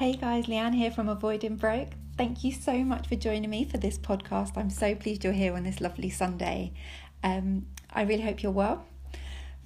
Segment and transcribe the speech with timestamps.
[0.00, 1.90] Hey guys, Leanne here from Avoiding Broke.
[2.16, 4.56] Thank you so much for joining me for this podcast.
[4.56, 6.72] I'm so pleased you're here on this lovely Sunday.
[7.22, 8.86] Um, I really hope you're well,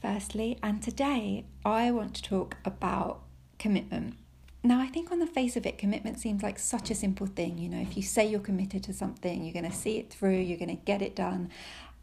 [0.02, 0.58] firstly.
[0.60, 3.20] And today I want to talk about
[3.60, 4.16] commitment.
[4.64, 7.56] Now, I think on the face of it, commitment seems like such a simple thing.
[7.56, 10.38] You know, if you say you're committed to something, you're going to see it through,
[10.38, 11.48] you're going to get it done.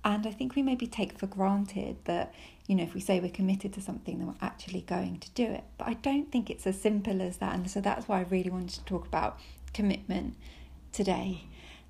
[0.04, 2.33] And I think we maybe take for granted that,
[2.68, 5.43] you know, if we say we're committed to something, then we're actually going to do
[5.43, 5.63] it.
[5.77, 7.54] But I don't think it's as simple as that.
[7.54, 9.39] And so that's why I really wanted to talk about
[9.73, 10.36] commitment
[10.92, 11.43] today.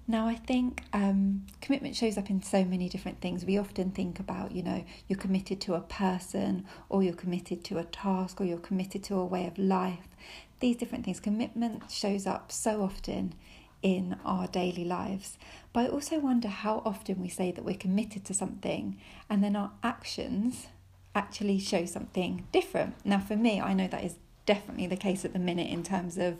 [0.07, 3.45] Now, I think um, commitment shows up in so many different things.
[3.45, 7.77] We often think about, you know, you're committed to a person, or you're committed to
[7.77, 10.07] a task, or you're committed to a way of life.
[10.59, 11.19] These different things.
[11.19, 13.35] Commitment shows up so often
[13.81, 15.37] in our daily lives.
[15.73, 18.97] But I also wonder how often we say that we're committed to something
[19.29, 20.67] and then our actions
[21.15, 22.95] actually show something different.
[23.05, 26.17] Now, for me, I know that is definitely the case at the minute in terms
[26.17, 26.39] of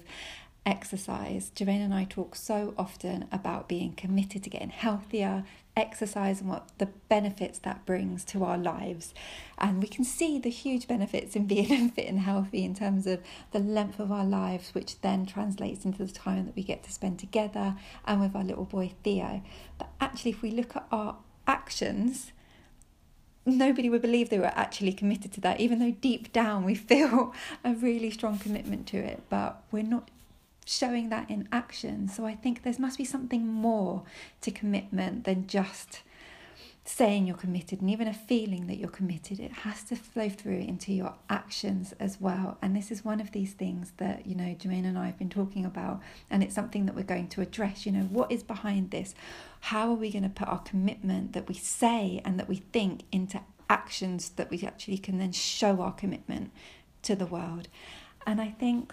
[0.65, 1.51] exercise.
[1.55, 5.43] Jermaine and I talk so often about being committed to getting healthier,
[5.75, 9.13] exercise, and what the benefits that brings to our lives.
[9.57, 13.21] And we can see the huge benefits in being fit and healthy in terms of
[13.51, 16.91] the length of our lives, which then translates into the time that we get to
[16.91, 17.75] spend together
[18.05, 19.41] and with our little boy Theo.
[19.79, 22.33] But actually, if we look at our actions,
[23.45, 27.33] nobody would believe they were actually committed to that, even though deep down we feel
[27.63, 30.09] a really strong commitment to it, but we're not
[30.65, 32.07] showing that in action.
[32.07, 34.03] So I think there must be something more
[34.41, 36.01] to commitment than just
[36.83, 39.39] saying you're committed and even a feeling that you're committed.
[39.39, 42.57] It has to flow through into your actions as well.
[42.61, 45.29] And this is one of these things that you know Jermaine and I have been
[45.29, 47.85] talking about and it's something that we're going to address.
[47.85, 49.13] You know what is behind this?
[49.61, 53.03] How are we going to put our commitment that we say and that we think
[53.11, 56.51] into actions that we actually can then show our commitment
[57.03, 57.67] to the world?
[58.25, 58.91] And I think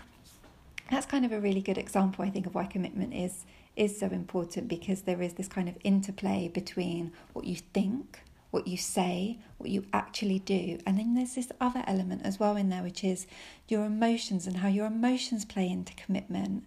[0.91, 3.45] that's kind of a really good example, I think, of why commitment is
[3.77, 8.67] is so important because there is this kind of interplay between what you think, what
[8.67, 12.71] you say, what you actually do, and then there's this other element as well in
[12.71, 13.27] there, which is
[13.69, 16.65] your emotions and how your emotions play into commitment.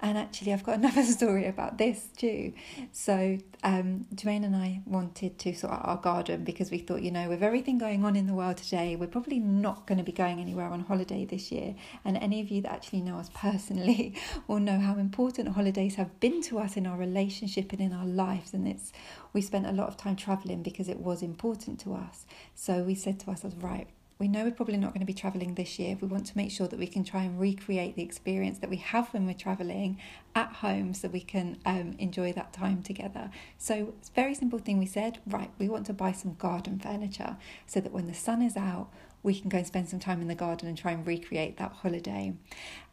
[0.00, 2.52] And actually, I've got another story about this too.
[2.92, 7.28] So, um, and I wanted to sort out our garden because we thought, you know,
[7.28, 10.38] with everything going on in the world today, we're probably not going to be going
[10.38, 11.74] anywhere on holiday this year.
[12.04, 14.14] And any of you that actually know us personally
[14.46, 18.06] will know how important holidays have been to us in our relationship and in our
[18.06, 18.54] lives.
[18.54, 18.92] And it's
[19.32, 22.24] we spent a lot of time traveling because it was important to us.
[22.54, 25.54] So we said to ourselves, right, we know we're probably not going to be traveling
[25.54, 25.96] this year.
[26.00, 28.76] We want to make sure that we can try and recreate the experience that we
[28.78, 29.98] have when we're traveling
[30.34, 33.30] at home so we can um, enjoy that time together.
[33.58, 36.80] So, it's a very simple thing we said right, we want to buy some garden
[36.80, 37.36] furniture
[37.66, 38.88] so that when the sun is out,
[39.22, 41.72] we can go and spend some time in the garden and try and recreate that
[41.72, 42.34] holiday.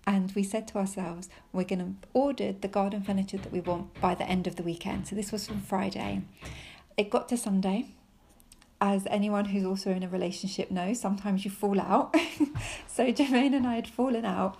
[0.07, 3.99] And we said to ourselves, we're going to order the garden furniture that we want
[3.99, 5.07] by the end of the weekend.
[5.07, 6.21] So, this was from Friday.
[6.97, 7.94] It got to Sunday
[8.85, 12.15] as anyone who's also in a relationship knows, sometimes you fall out.
[12.87, 14.59] so Jermaine and I had fallen out,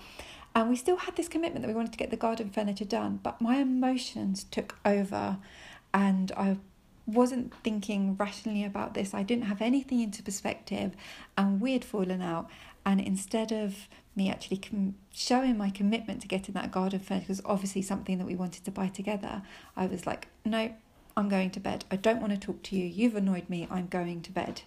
[0.56, 3.19] and we still had this commitment that we wanted to get the garden furniture done,
[3.22, 5.38] but my emotions took over,
[5.94, 6.58] and I
[7.06, 9.14] wasn't thinking rationally about this.
[9.14, 10.94] I didn't have anything into perspective,
[11.38, 12.50] and we had fallen out.
[12.84, 17.44] And instead of me actually com- showing my commitment to getting that garden furniture, was
[17.46, 19.44] obviously something that we wanted to buy together,
[19.78, 20.74] I was like, no,
[21.18, 21.86] I'm going to bed.
[21.90, 22.86] I don't want to talk to you.
[22.86, 23.68] You've annoyed me.
[23.72, 24.62] I'm going to bed.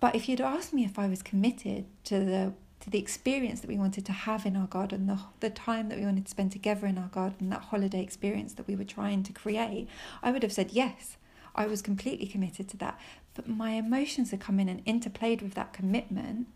[0.00, 3.70] But if you'd asked me if I was committed to the to the experience that
[3.70, 6.50] we wanted to have in our garden, the the time that we wanted to spend
[6.50, 9.88] together in our garden, that holiday experience that we were trying to create,
[10.22, 11.16] I would have said yes.
[11.54, 12.98] I was completely committed to that.
[13.34, 16.48] But my emotions had come in and interplayed with that commitment,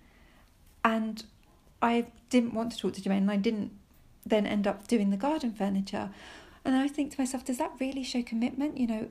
[0.82, 1.22] and
[1.80, 3.72] I didn't want to talk to Jermaine, and I didn't
[4.24, 6.10] then end up doing the garden furniture.
[6.66, 8.76] And I think to myself, does that really show commitment?
[8.76, 9.08] You know,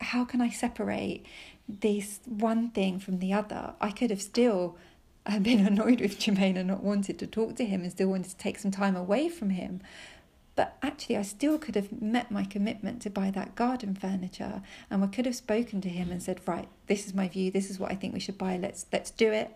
[0.00, 1.26] how can I separate
[1.68, 3.74] this one thing from the other?
[3.78, 4.78] I could have still
[5.42, 8.36] been annoyed with Jermaine and not wanted to talk to him and still wanted to
[8.38, 9.82] take some time away from him.
[10.56, 15.04] But actually, I still could have met my commitment to buy that garden furniture, and
[15.04, 17.52] I could have spoken to him and said, "Right, this is my view.
[17.52, 18.56] This is what I think we should buy.
[18.56, 19.54] Let's let's do it."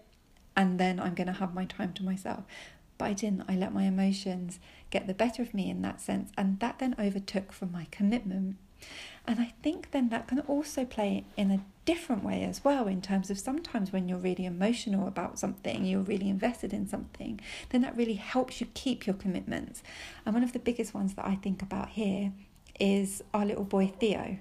[0.54, 2.44] And then I'm going to have my time to myself.
[3.02, 3.46] But I didn't.
[3.48, 4.60] I let my emotions
[4.90, 8.58] get the better of me in that sense, and that then overtook from my commitment.
[9.26, 13.02] And I think then that can also play in a different way as well, in
[13.02, 17.40] terms of sometimes when you're really emotional about something, you're really invested in something,
[17.70, 19.82] then that really helps you keep your commitments.
[20.24, 22.30] And one of the biggest ones that I think about here
[22.78, 24.38] is our little boy Theo.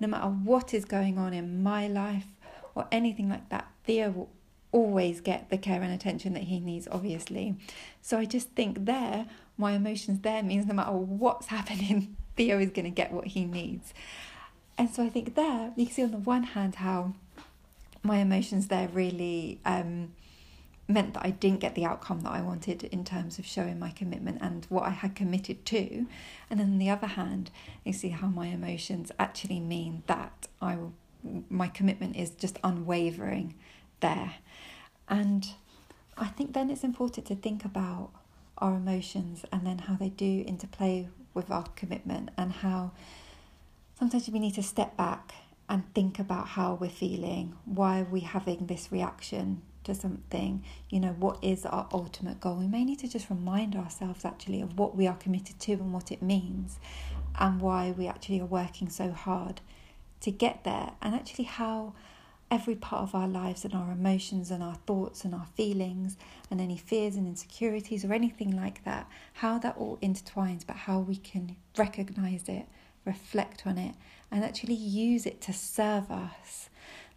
[0.00, 2.28] No matter what is going on in my life
[2.74, 4.30] or anything like that, Theo will
[4.72, 7.56] always get the care and attention that he needs, obviously.
[8.02, 9.26] So I just think there,
[9.56, 13.44] my emotions there means no matter what's happening, Theo is going to get what he
[13.44, 13.92] needs.
[14.78, 17.14] And so I think there, you can see on the one hand how
[18.02, 20.12] my emotions there really um,
[20.88, 23.90] meant that I didn't get the outcome that I wanted in terms of showing my
[23.90, 26.06] commitment and what I had committed to.
[26.48, 27.50] And then on the other hand,
[27.84, 30.78] you see how my emotions actually mean that I
[31.50, 33.54] my commitment is just unwavering
[34.00, 34.36] there.
[35.10, 35.46] And
[36.16, 38.10] I think then it's important to think about
[38.58, 42.92] our emotions and then how they do interplay with our commitment and how
[43.98, 45.34] sometimes we need to step back
[45.68, 51.00] and think about how we're feeling, why are we having this reaction to something, you
[51.00, 52.56] know, what is our ultimate goal.
[52.56, 55.92] We may need to just remind ourselves actually of what we are committed to and
[55.92, 56.78] what it means
[57.38, 59.60] and why we actually are working so hard
[60.20, 61.94] to get there and actually how
[62.50, 66.16] every part of our lives and our emotions and our thoughts and our feelings
[66.50, 70.98] and any fears and insecurities or anything like that, how that all intertwines, but how
[70.98, 72.66] we can recognize it,
[73.04, 73.94] reflect on it,
[74.30, 76.68] and actually use it to serve us.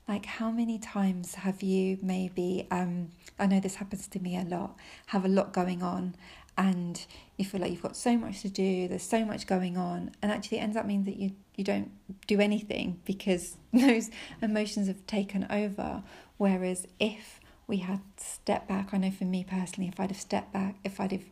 [0.07, 3.09] Like, how many times have you maybe, um,
[3.39, 4.75] I know this happens to me a lot,
[5.07, 6.15] have a lot going on
[6.57, 7.06] and
[7.38, 10.31] you feel like you've got so much to do, there's so much going on, and
[10.31, 11.91] actually it ends up means that you, you don't
[12.27, 14.09] do anything because those
[14.41, 16.03] emotions have taken over.
[16.38, 20.51] Whereas if we had stepped back, I know for me personally, if I'd have stepped
[20.51, 21.25] back, if I'd have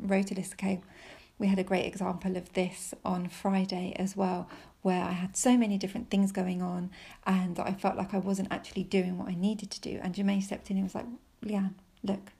[0.00, 0.80] wrote a list, okay,
[1.38, 4.48] we had a great example of this on Friday as well,
[4.82, 6.90] where I had so many different things going on
[7.26, 10.00] and I felt like I wasn't actually doing what I needed to do.
[10.02, 11.06] And Jermaine stepped in and was like,
[11.44, 12.32] Leanne, look,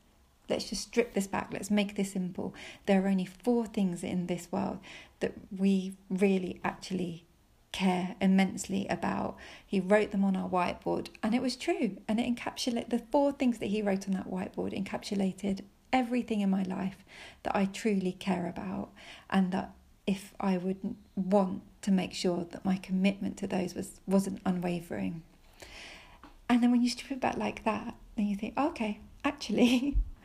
[0.49, 1.51] let's just strip this back.
[1.53, 2.55] Let's make this simple.
[2.87, 4.79] There are only four things in this world
[5.21, 7.25] that we really actually
[7.73, 9.37] care immensely about.
[9.67, 11.99] He wrote them on our whiteboard, and it was true.
[12.09, 15.61] And it encapsulated the four things that he wrote on that whiteboard encapsulated
[15.93, 17.05] everything in my life
[17.43, 18.91] that I truly care about,
[19.31, 19.73] and that
[20.07, 25.23] if I would want to make sure that my commitment to those was wasn't unwavering.
[26.49, 29.97] And then when you strip it back like that, then you think, okay, actually,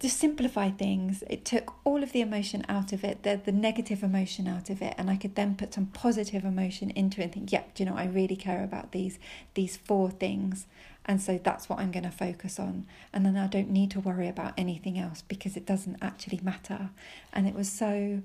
[0.00, 4.02] to simplify things, it took all of the emotion out of it, the, the negative
[4.02, 7.32] emotion out of it, and I could then put some positive emotion into it and
[7.32, 9.18] think, yep, do you know, I really care about these
[9.54, 10.66] these four things.
[11.06, 12.86] And so that's what I'm going to focus on.
[13.12, 16.90] And then I don't need to worry about anything else because it doesn't actually matter.
[17.32, 18.22] And it was so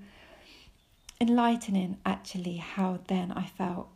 [1.19, 3.87] enlightening, actually, how then I felt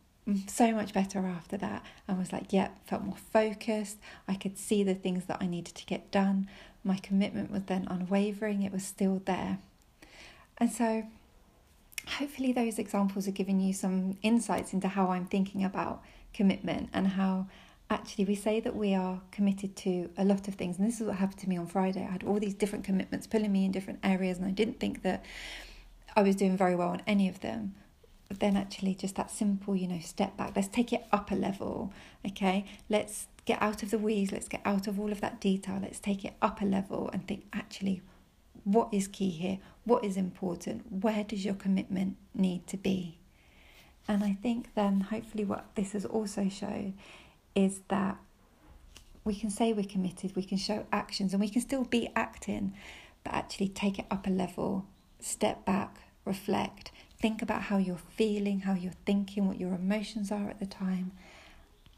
[0.47, 3.97] so much better after that and was like, yep, felt more focused.
[4.27, 6.49] I could see the things that I needed to get done.
[6.83, 9.59] My commitment was then unwavering, it was still there.
[10.57, 11.03] And so,
[12.07, 16.03] hopefully, those examples are giving you some insights into how I'm thinking about
[16.33, 17.47] commitment and how
[17.89, 20.77] actually we say that we are committed to a lot of things.
[20.77, 22.05] And this is what happened to me on Friday.
[22.07, 25.01] I had all these different commitments pulling me in different areas, and I didn't think
[25.03, 25.25] that
[26.15, 27.75] I was doing very well on any of them.
[28.29, 30.53] Then, actually, just that simple, you know, step back.
[30.55, 31.91] Let's take it up a level,
[32.25, 32.65] okay?
[32.87, 35.99] Let's get out of the weeds, let's get out of all of that detail, let's
[35.99, 38.03] take it up a level and think actually,
[38.63, 39.57] what is key here?
[39.83, 40.83] What is important?
[40.91, 43.17] Where does your commitment need to be?
[44.07, 46.93] And I think then, hopefully, what this has also shown
[47.55, 48.17] is that
[49.23, 52.73] we can say we're committed, we can show actions, and we can still be acting,
[53.23, 54.85] but actually take it up a level,
[55.19, 60.49] step back, reflect, think about how you're feeling, how you're thinking, what your emotions are
[60.49, 61.11] at the time,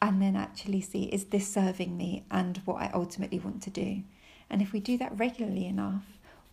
[0.00, 4.02] and then actually see is this serving me and what I ultimately want to do.
[4.50, 6.04] And if we do that regularly enough,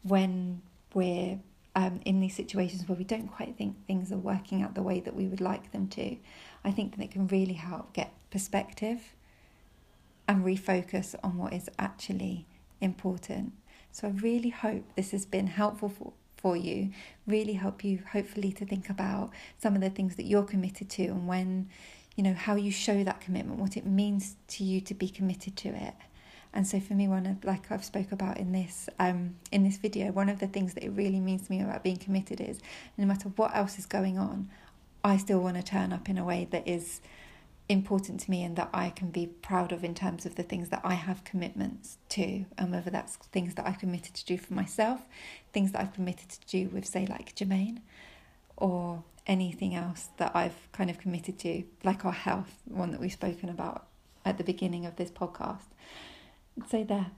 [0.04, 0.62] when
[0.94, 1.40] we're
[1.76, 5.00] um, in these situations where we don't quite think things are working out the way
[5.00, 6.18] that we would like them to,
[6.64, 9.16] I think that it can really help get perspective
[10.28, 12.46] and refocus on what is actually
[12.82, 13.54] important.
[13.92, 16.92] So I really hope this has been helpful for, for you,
[17.28, 21.04] really help you hopefully to think about some of the things that you're committed to
[21.04, 21.70] and when
[22.16, 25.56] you know how you show that commitment what it means to you to be committed
[25.58, 25.94] to it.
[26.54, 29.78] And so for me one of like I've spoke about in this um in this
[29.78, 32.60] video one of the things that it really means to me about being committed is
[32.98, 34.50] no matter what else is going on
[35.04, 37.02] I still want to turn up in a way that is
[37.70, 40.70] important to me and that I can be proud of in terms of the things
[40.70, 44.56] that I have commitments to and whether that's things that I've committed to do for
[44.56, 45.02] myself
[45.54, 47.82] things that I've committed to do with say like Jermaine
[48.58, 53.14] or anything else that I've kind of committed to, like our health, one that we've
[53.14, 53.86] spoken about
[54.26, 55.68] at the beginning of this podcast.
[56.70, 57.12] So, there,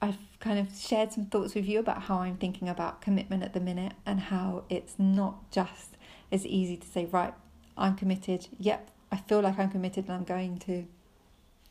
[0.00, 3.52] I've kind of shared some thoughts with you about how I'm thinking about commitment at
[3.52, 5.96] the minute and how it's not just
[6.32, 7.34] as easy to say, right,
[7.76, 8.48] I'm committed.
[8.58, 10.86] Yep, I feel like I'm committed and I'm going to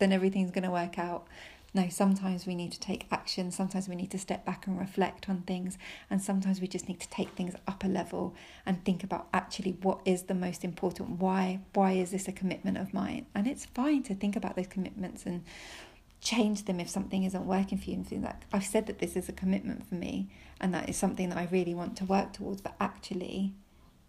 [0.02, 1.28] then everything's going to work out.
[1.74, 3.52] No, sometimes we need to take action.
[3.52, 5.78] Sometimes we need to step back and reflect on things.
[6.10, 9.78] And sometimes we just need to take things up a level and think about actually
[9.82, 11.20] what is the most important.
[11.20, 11.60] Why?
[11.74, 13.28] Why is this a commitment of mine?
[13.36, 15.44] And it's fine to think about those commitments and
[16.20, 19.28] change them if something isn't working for you and like I've said that this is
[19.28, 20.30] a commitment for me
[20.60, 23.54] and that is something that I really want to work towards, but actually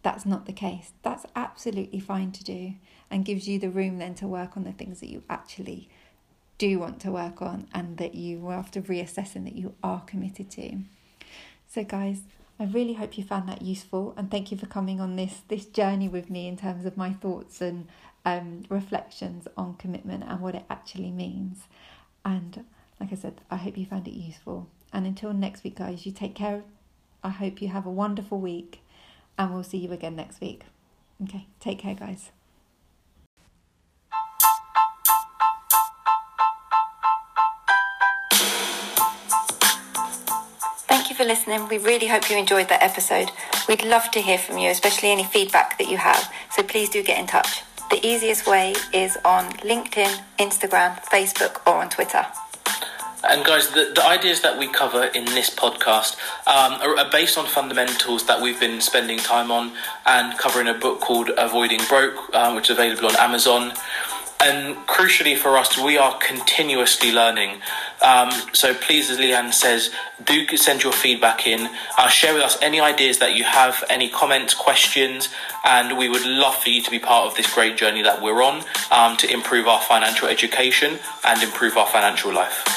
[0.02, 0.92] that's not the case.
[1.02, 2.74] That's absolutely fine to do
[3.10, 5.88] and gives you the room then to work on the things that you actually
[6.58, 9.74] do want to work on and that you will have to reassess and that you
[9.82, 10.78] are committed to.
[11.68, 12.22] So, guys,
[12.58, 15.64] I really hope you found that useful and thank you for coming on this this
[15.64, 17.88] journey with me in terms of my thoughts and
[18.24, 21.66] um, reflections on commitment and what it actually means.
[22.24, 22.64] And
[23.00, 24.68] like I said, I hope you found it useful.
[24.92, 26.62] And until next week, guys, you take care.
[27.24, 28.81] I hope you have a wonderful week
[29.38, 30.62] and we'll see you again next week.
[31.22, 32.30] Okay, take care, guys.
[40.88, 41.68] Thank you for listening.
[41.68, 43.30] We really hope you enjoyed that episode.
[43.68, 46.32] We'd love to hear from you, especially any feedback that you have.
[46.50, 47.62] So please do get in touch.
[47.90, 52.26] The easiest way is on LinkedIn, Instagram, Facebook, or on Twitter.
[53.24, 57.38] And guys, the, the ideas that we cover in this podcast um, are, are, based
[57.38, 59.72] on fundamentals that we've been spending time on
[60.06, 63.72] and covering a book called Avoiding Broke, um, which is available on Amazon.
[64.40, 67.60] And crucially for us, we are continuously learning.
[68.02, 69.92] Um, so please, as Leanne says,
[70.24, 71.70] do send your feedback in.
[71.96, 75.28] Uh, share with us any ideas that you have, any comments, questions,
[75.64, 78.42] and we would love for you to be part of this great journey that we're
[78.42, 82.71] on um, to improve our financial education and improve our financial life.